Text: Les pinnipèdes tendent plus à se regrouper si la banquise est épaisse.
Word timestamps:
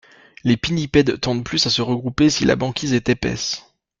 Les 0.43 0.57
pinnipèdes 0.57 1.19
tendent 1.21 1.43
plus 1.43 1.67
à 1.67 1.69
se 1.69 1.83
regrouper 1.83 2.31
si 2.31 2.43
la 2.43 2.55
banquise 2.55 2.93
est 2.95 3.07
épaisse. 3.09 3.71